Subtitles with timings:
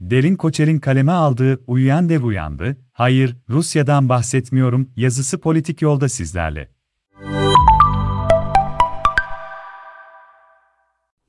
[0.00, 6.68] Derin Koçer'in kaleme aldığı Uyuyan Dev Uyandı, Hayır, Rusya'dan bahsetmiyorum yazısı politik yolda sizlerle.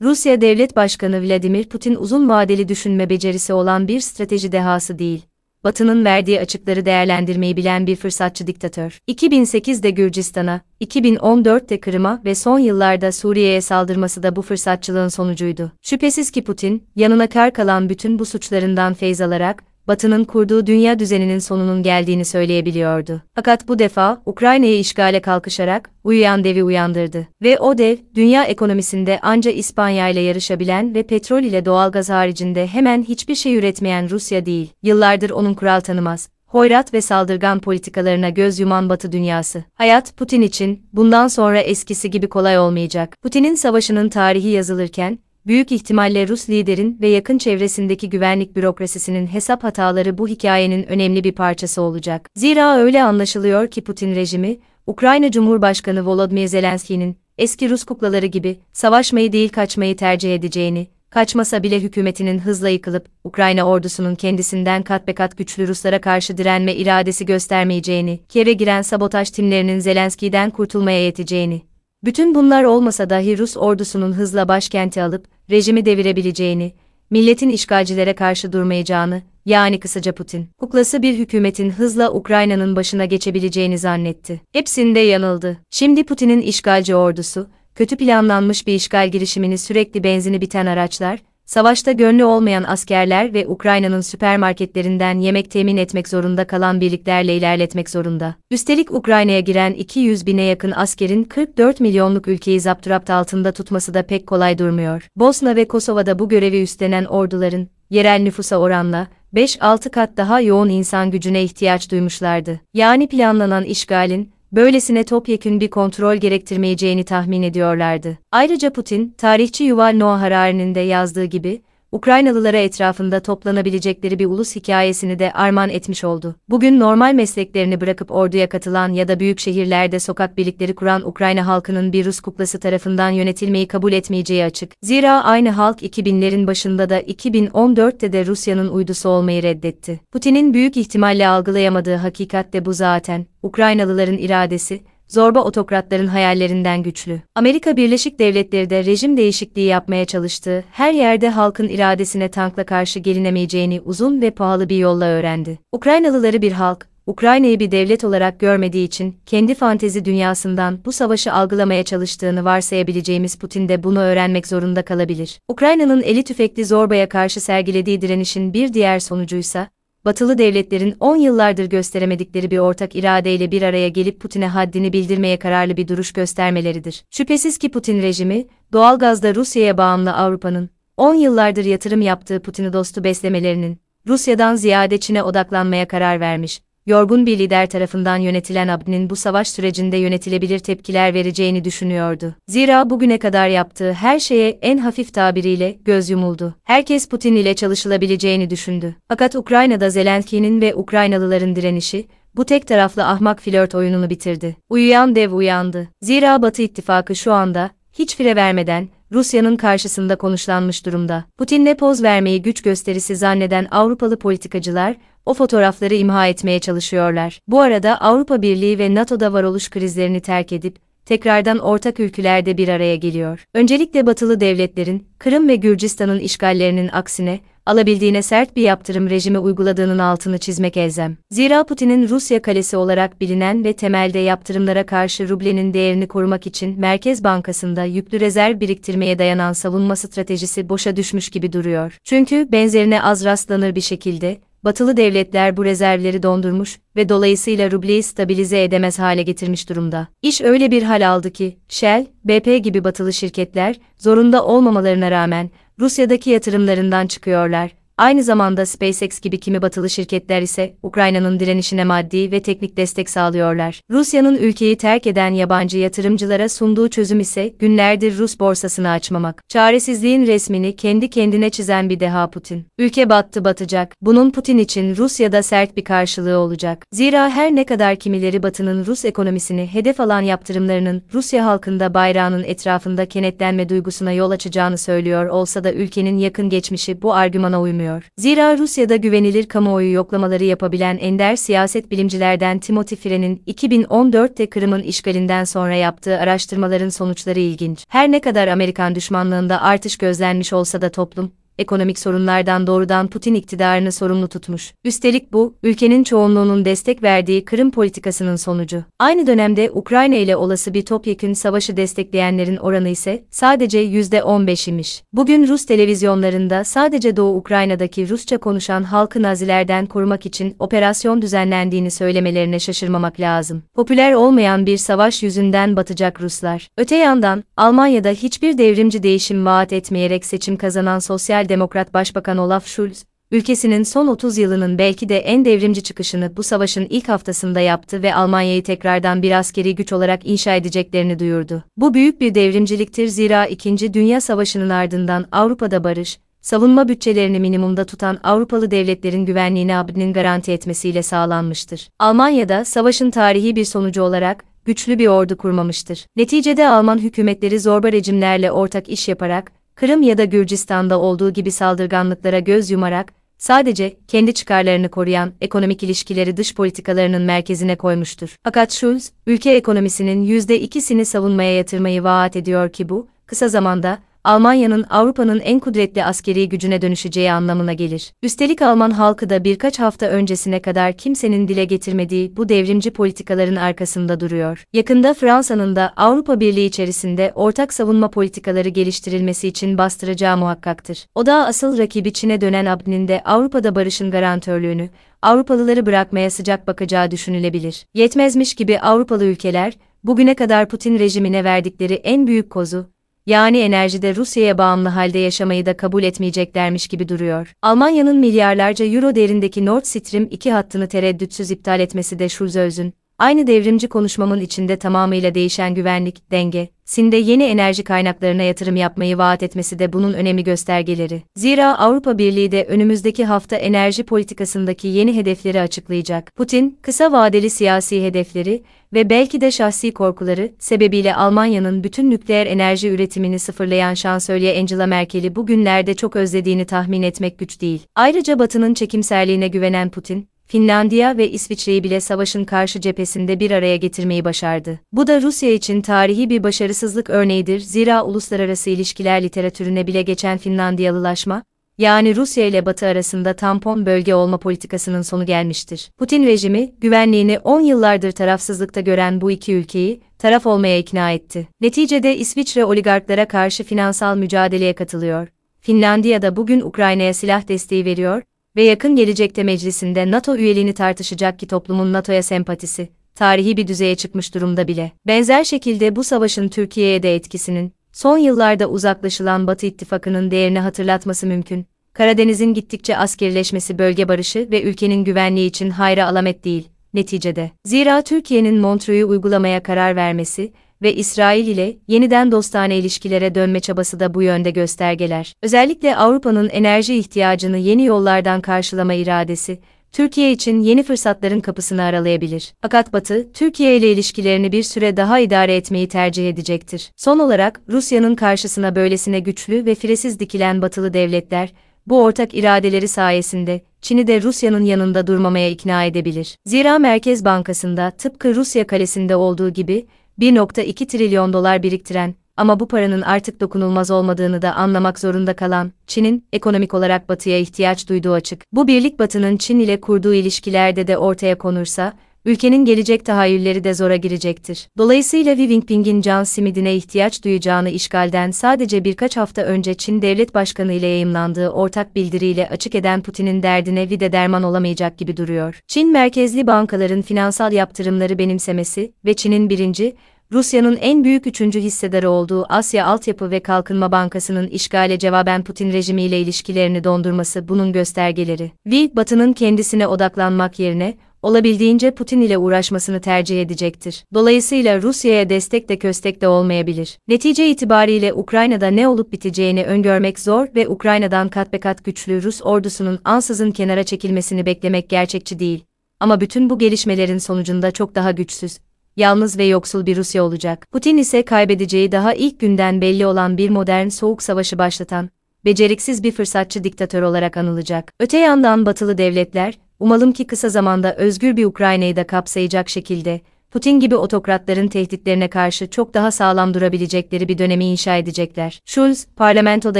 [0.02, 5.26] Rusya Devlet Başkanı Vladimir Putin uzun vadeli düşünme becerisi olan bir strateji dehası değil.
[5.64, 9.00] Batı'nın verdiği açıkları değerlendirmeyi bilen bir fırsatçı diktatör.
[9.08, 15.72] 2008'de Gürcistan'a, 2014'te Kırım'a ve son yıllarda Suriye'ye saldırması da bu fırsatçılığın sonucuydu.
[15.82, 21.40] Şüphesiz ki Putin, yanına kar kalan bütün bu suçlarından feyz alarak, Batı'nın kurduğu dünya düzeninin
[21.40, 23.22] sonunun geldiğini söyleyebiliyordu.
[23.36, 27.28] Fakat bu defa Ukrayna'yı işgale kalkışarak uyuyan devi uyandırdı.
[27.42, 33.04] Ve o dev, dünya ekonomisinde anca İspanya ile yarışabilen ve petrol ile doğalgaz haricinde hemen
[33.04, 34.70] hiçbir şey üretmeyen Rusya değil.
[34.84, 39.64] Yıllardır onun kural tanımaz, hoyrat ve saldırgan politikalarına göz yuman Batı dünyası.
[39.74, 43.18] Hayat Putin için bundan sonra eskisi gibi kolay olmayacak.
[43.22, 50.18] Putin'in savaşının tarihi yazılırken büyük ihtimalle Rus liderin ve yakın çevresindeki güvenlik bürokrasisinin hesap hataları
[50.18, 52.30] bu hikayenin önemli bir parçası olacak.
[52.36, 59.32] Zira öyle anlaşılıyor ki Putin rejimi, Ukrayna Cumhurbaşkanı Volodymyr Zelenski'nin eski Rus kuklaları gibi savaşmayı
[59.32, 65.38] değil kaçmayı tercih edeceğini, kaçmasa bile hükümetinin hızla yıkılıp Ukrayna ordusunun kendisinden kat be kat
[65.38, 71.62] güçlü Ruslara karşı direnme iradesi göstermeyeceğini, Kiev'e giren sabotaj timlerinin Zelenski'den kurtulmaya yeteceğini,
[72.08, 76.74] bütün bunlar olmasa dahi Rus ordusunun hızla başkenti alıp rejimi devirebileceğini,
[77.10, 84.42] milletin işgalcilere karşı durmayacağını, yani kısaca Putin, kuklası bir hükümetin hızla Ukrayna'nın başına geçebileceğini zannetti.
[84.54, 85.58] Hepsinde yanıldı.
[85.72, 92.24] Şimdi Putin'in işgalci ordusu, kötü planlanmış bir işgal girişimini sürekli benzini biten araçlar, savaşta gönlü
[92.24, 98.36] olmayan askerler ve Ukrayna'nın süpermarketlerinden yemek temin etmek zorunda kalan birliklerle ilerletmek zorunda.
[98.52, 104.28] Üstelik Ukrayna'ya giren 200 bine yakın askerin 44 milyonluk ülkeyi zapturapt altında tutması da pek
[104.28, 105.08] kolay durmuyor.
[105.16, 111.12] Bosna ve Kosova'da bu görevi üstlenen orduların, yerel nüfusa oranla, 5-6 kat daha yoğun insan
[111.12, 112.60] gücüne ihtiyaç duymuşlardı.
[112.74, 118.18] Yani planlanan işgalin, böylesine topyekün bir kontrol gerektirmeyeceğini tahmin ediyorlardı.
[118.32, 121.62] Ayrıca Putin, tarihçi Yuval Noah Harari'nin de yazdığı gibi,
[121.92, 126.36] Ukraynalılara etrafında toplanabilecekleri bir ulus hikayesini de armağan etmiş oldu.
[126.50, 131.94] Bugün normal mesleklerini bırakıp orduya katılan ya da büyük şehirlerde sokak birlikleri kuran Ukrayna halkının
[131.94, 134.72] bir Rus kuklası tarafından yönetilmeyi kabul etmeyeceği açık.
[134.82, 140.00] Zira aynı halk 2000'lerin başında da 2014'te de Rusya'nın uydusu olmayı reddetti.
[140.12, 143.26] Putin'in büyük ihtimalle algılayamadığı hakikat de bu zaten.
[143.44, 147.22] Ukraynalıların iradesi, zorba otokratların hayallerinden güçlü.
[147.36, 153.82] Amerika Birleşik Devletleri de rejim değişikliği yapmaya çalıştığı, her yerde halkın iradesine tankla karşı gelinemeyeceğini
[153.82, 155.60] uzun ve pahalı bir yolla öğrendi.
[155.72, 161.84] Ukraynalıları bir halk, Ukrayna'yı bir devlet olarak görmediği için kendi fantezi dünyasından bu savaşı algılamaya
[161.84, 165.40] çalıştığını varsayabileceğimiz Putin de bunu öğrenmek zorunda kalabilir.
[165.48, 169.68] Ukrayna'nın eli tüfekli zorbaya karşı sergilediği direnişin bir diğer sonucuysa
[170.08, 175.78] batılı devletlerin 10 yıllardır gösteremedikleri bir ortak iradeyle bir araya gelip Putin'e haddini bildirmeye kararlı
[175.78, 177.04] bir duruş göstermeleridir.
[177.12, 183.82] Şüphesiz ki Putin rejimi, doğalgazda Rusya'ya bağımlı Avrupa'nın, 10 yıllardır yatırım yaptığı Putin'i dostu beslemelerinin,
[184.08, 189.98] Rusya'dan ziyade Çin'e odaklanmaya karar vermiş yorgun bir lider tarafından yönetilen Abdi'nin bu savaş sürecinde
[189.98, 192.36] yönetilebilir tepkiler vereceğini düşünüyordu.
[192.48, 196.56] Zira bugüne kadar yaptığı her şeye en hafif tabiriyle göz yumuldu.
[196.64, 198.96] Herkes Putin ile çalışılabileceğini düşündü.
[199.08, 204.56] Fakat Ukrayna'da Zelenski'nin ve Ukraynalıların direnişi, bu tek taraflı ahmak flört oyununu bitirdi.
[204.70, 205.88] Uyuyan dev uyandı.
[206.02, 211.26] Zira Batı ittifakı şu anda, hiç fire vermeden, Rusya'nın karşısında konuşlanmış durumda.
[211.38, 214.96] Putin'le poz vermeyi güç gösterisi zanneden Avrupalı politikacılar,
[215.28, 217.40] o fotoğrafları imha etmeye çalışıyorlar.
[217.48, 222.96] Bu arada Avrupa Birliği ve NATO'da varoluş krizlerini terk edip, tekrardan ortak ülkelerde bir araya
[222.96, 223.46] geliyor.
[223.54, 230.38] Öncelikle batılı devletlerin, Kırım ve Gürcistan'ın işgallerinin aksine, alabildiğine sert bir yaptırım rejimi uyguladığının altını
[230.38, 231.18] çizmek elzem.
[231.32, 237.24] Zira Putin'in Rusya kalesi olarak bilinen ve temelde yaptırımlara karşı rublenin değerini korumak için Merkez
[237.24, 241.98] Bankası'nda yüklü rezerv biriktirmeye dayanan savunma stratejisi boşa düşmüş gibi duruyor.
[242.04, 248.64] Çünkü benzerine az rastlanır bir şekilde, batılı devletler bu rezervleri dondurmuş ve dolayısıyla rubleyi stabilize
[248.64, 250.08] edemez hale getirmiş durumda.
[250.22, 255.50] İş öyle bir hal aldı ki, Shell, BP gibi batılı şirketler, zorunda olmamalarına rağmen,
[255.80, 262.42] Rusya'daki yatırımlarından çıkıyorlar Aynı zamanda SpaceX gibi kimi batılı şirketler ise Ukrayna'nın direnişine maddi ve
[262.42, 263.82] teknik destek sağlıyorlar.
[263.92, 269.44] Rusya'nın ülkeyi terk eden yabancı yatırımcılara sunduğu çözüm ise günlerdir Rus borsasını açmamak.
[269.50, 272.66] Çaresizliğin resmini kendi kendine çizen bir deha Putin.
[272.78, 273.94] Ülke battı batacak.
[274.02, 276.86] Bunun Putin için Rusya'da sert bir karşılığı olacak.
[276.92, 283.06] Zira her ne kadar kimileri Batı'nın Rus ekonomisini hedef alan yaptırımlarının Rusya halkında bayrağının etrafında
[283.06, 288.10] kenetlenme duygusuna yol açacağını söylüyor olsa da ülkenin yakın geçmişi bu argümana uymuyor bulunuyor.
[288.18, 295.76] Zira Rusya'da güvenilir kamuoyu yoklamaları yapabilen ender siyaset bilimcilerden Timothy Frene'in 2014'te Kırım'ın işgalinden sonra
[295.76, 297.86] yaptığı araştırmaların sonuçları ilginç.
[297.90, 303.92] Her ne kadar Amerikan düşmanlığında artış gözlenmiş olsa da toplum, ekonomik sorunlardan doğrudan Putin iktidarını
[303.92, 304.74] sorumlu tutmuş.
[304.84, 308.84] Üstelik bu, ülkenin çoğunluğunun destek verdiği Kırım politikasının sonucu.
[309.00, 315.04] Aynı dönemde Ukrayna ile olası bir topyekün savaşı destekleyenlerin oranı ise sadece %15 imiş.
[315.14, 322.60] Bugün Rus televizyonlarında sadece Doğu Ukrayna'daki Rusça konuşan halkı Nazilerden korumak için operasyon düzenlendiğini söylemelerine
[322.60, 323.64] şaşırmamak lazım.
[323.76, 326.68] Popüler olmayan bir savaş yüzünden batacak Ruslar.
[326.78, 333.04] Öte yandan, Almanya'da hiçbir devrimci değişim vaat etmeyerek seçim kazanan sosyal Demokrat Başbakan Olaf Scholz,
[333.32, 338.16] ülkesinin son 30 yılının belki de en devrimci çıkışını bu savaşın ilk haftasında yaptı ve
[338.16, 341.64] Almanya'yı tekrardan bir askeri güç olarak inşa edeceklerini duyurdu.
[341.78, 343.94] Bu büyük bir devrimciliktir zira 2.
[343.94, 351.04] Dünya Savaşı'nın ardından Avrupa'da barış, savunma bütçelerini minimumda tutan Avrupalı devletlerin güvenliğini ABD'nin garanti etmesiyle
[351.04, 351.90] sağlanmıştır.
[352.00, 356.06] Almanya'da savaşın tarihi bir sonucu olarak güçlü bir ordu kurmamıştır.
[356.16, 362.40] Neticede Alman hükümetleri zorba rejimlerle ortak iş yaparak Kırım ya da Gürcistan'da olduğu gibi saldırganlıklara
[362.40, 368.36] göz yumarak, sadece kendi çıkarlarını koruyan ekonomik ilişkileri dış politikalarının merkezine koymuştur.
[368.44, 373.98] Fakat Schulz, ülke ekonomisinin %2'sini savunmaya yatırmayı vaat ediyor ki bu, kısa zamanda,
[374.28, 378.14] Almanya'nın Avrupa'nın en kudretli askeri gücüne dönüşeceği anlamına gelir.
[378.24, 384.20] Üstelik Alman halkı da birkaç hafta öncesine kadar kimsenin dile getirmediği bu devrimci politikaların arkasında
[384.20, 384.64] duruyor.
[384.74, 391.06] Yakında Fransa'nın da Avrupa Birliği içerisinde ortak savunma politikaları geliştirilmesi için bastıracağı muhakkaktır.
[391.16, 394.90] O da asıl rakibi Çin'e dönen Abd'nin de Avrupa'da barışın garantörlüğünü,
[395.22, 397.86] Avrupalıları bırakmaya sıcak bakacağı düşünülebilir.
[397.94, 402.97] Yetmezmiş gibi Avrupalı ülkeler, bugüne kadar Putin rejimine verdikleri en büyük kozu,
[403.28, 407.54] yani enerjide Rusya'ya bağımlı halde yaşamayı da kabul etmeyeceklermiş gibi duruyor.
[407.62, 413.88] Almanya'nın milyarlarca euro değerindeki Nord Stream 2 hattını tereddütsüz iptal etmesi de Schulz'ün, aynı devrimci
[413.88, 419.94] konuşmamın içinde tamamıyla değişen güvenlik, denge, Sinde yeni enerji kaynaklarına yatırım yapmayı vaat etmesi de
[419.94, 421.22] bunun önemli göstergeleri.
[421.36, 426.36] Zira Avrupa Birliği de önümüzdeki hafta enerji politikasındaki yeni hedefleri açıklayacak.
[426.36, 432.90] Putin, kısa vadeli siyasi hedefleri ve belki de şahsi korkuları sebebiyle Almanya'nın bütün nükleer enerji
[432.90, 437.82] üretimini sıfırlayan şansölye Angela Merkel'i bugünlerde çok özlediğini tahmin etmek güç değil.
[437.96, 444.26] Ayrıca Batı'nın çekimserliğine güvenen Putin, Finlandiya ve İsviçre'yi bile savaşın karşı cephesinde bir araya getirmeyi
[444.26, 444.80] başardı.
[444.92, 451.44] Bu da Rusya için tarihi bir başarısızlık örneğidir zira uluslararası ilişkiler literatürüne bile geçen Finlandiyalılaşma,
[451.78, 455.92] yani Rusya ile Batı arasında tampon bölge olma politikasının sonu gelmiştir.
[455.98, 461.48] Putin rejimi, güvenliğini 10 yıllardır tarafsızlıkta gören bu iki ülkeyi, taraf olmaya ikna etti.
[461.62, 465.28] Neticede İsviçre oligarklara karşı finansal mücadeleye katılıyor.
[465.60, 468.24] Finlandiya da bugün Ukrayna'ya silah desteği veriyor
[468.58, 474.36] ve yakın gelecekte meclisinde NATO üyeliğini tartışacak ki toplumun NATO'ya sempatisi, tarihi bir düzeye çıkmış
[474.36, 474.92] durumda bile.
[475.08, 481.66] Benzer şekilde bu savaşın Türkiye'ye de etkisinin, son yıllarda uzaklaşılan Batı ittifakının değerini hatırlatması mümkün.
[481.94, 487.52] Karadeniz'in gittikçe askerleşmesi bölge barışı ve ülkenin güvenliği için hayra alamet değil, neticede.
[487.66, 494.14] Zira Türkiye'nin Montreux'u uygulamaya karar vermesi, ve İsrail ile yeniden dostane ilişkilere dönme çabası da
[494.14, 495.34] bu yönde göstergeler.
[495.42, 499.60] Özellikle Avrupa'nın enerji ihtiyacını yeni yollardan karşılama iradesi,
[499.92, 502.54] Türkiye için yeni fırsatların kapısını aralayabilir.
[502.62, 506.92] Fakat Batı, Türkiye ile ilişkilerini bir süre daha idare etmeyi tercih edecektir.
[506.96, 511.54] Son olarak, Rusya'nın karşısına böylesine güçlü ve firesiz dikilen batılı devletler,
[511.88, 516.38] bu ortak iradeleri sayesinde, Çin'i de Rusya'nın yanında durmamaya ikna edebilir.
[516.46, 519.88] Zira Merkez Bankası'nda tıpkı Rusya kalesinde olduğu gibi,
[520.20, 526.26] 1.2 trilyon dolar biriktiren ama bu paranın artık dokunulmaz olmadığını da anlamak zorunda kalan Çin'in
[526.34, 528.44] ekonomik olarak Batı'ya ihtiyaç duyduğu açık.
[528.52, 531.94] Bu birlik Batı'nın Çin ile kurduğu ilişkilerde de ortaya konursa,
[532.28, 534.68] ülkenin gelecek tahayyülleri de zora girecektir.
[534.78, 540.74] Dolayısıyla Xi Jinping'in can simidine ihtiyaç duyacağını işgalden sadece birkaç hafta önce Çin Devlet Başkanı
[540.74, 545.60] ile yayımlandığı ortak bildiriyle açık eden Putin'in derdine vide derman olamayacak gibi duruyor.
[545.68, 549.96] Çin merkezli bankaların finansal yaptırımları benimsemesi ve Çin'in birinci,
[550.32, 556.20] Rusya'nın en büyük üçüncü hissedarı olduğu Asya Altyapı ve Kalkınma Bankası'nın işgale cevaben Putin rejimiyle
[556.20, 558.52] ilişkilerini dondurması bunun göstergeleri.
[558.66, 564.04] Vi, Batı'nın kendisine odaklanmak yerine, olabildiğince Putin ile uğraşmasını tercih edecektir.
[564.14, 566.98] Dolayısıyla Rusya'ya destek de köstek de olmayabilir.
[567.08, 572.42] Netice itibariyle Ukrayna'da ne olup biteceğini öngörmek zor ve Ukrayna'dan kat be kat güçlü Rus
[572.44, 575.64] ordusunun ansızın kenara çekilmesini beklemek gerçekçi değil.
[576.00, 578.58] Ama bütün bu gelişmelerin sonucunda çok daha güçsüz,
[578.98, 580.68] yalnız ve yoksul bir Rusya olacak.
[580.72, 585.10] Putin ise kaybedeceği daha ilk günden belli olan bir modern soğuk savaşı başlatan,
[585.46, 587.94] beceriksiz bir fırsatçı diktatör olarak anılacak.
[588.00, 593.80] Öte yandan batılı devletler, umalım ki kısa zamanda özgür bir Ukrayna'yı da kapsayacak şekilde, Putin
[593.80, 598.62] gibi otokratların tehditlerine karşı çok daha sağlam durabilecekleri bir dönemi inşa edecekler.
[598.66, 599.80] Schulz, parlamentoda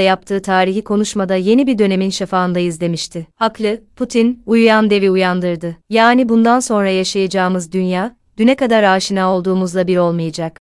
[0.00, 3.26] yaptığı tarihi konuşmada yeni bir dönemin şafağındayız demişti.
[3.34, 5.76] Haklı, Putin, uyuyan devi uyandırdı.
[5.90, 10.56] Yani bundan sonra yaşayacağımız dünya, düne kadar aşina olduğumuzla bir olmayacak.